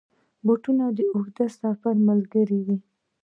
بوټونه 0.45 0.85
د 0.97 0.99
اوږدو 1.13 1.45
سفرونو 1.57 2.01
ملګري 2.09 2.59
وي. 2.65 2.77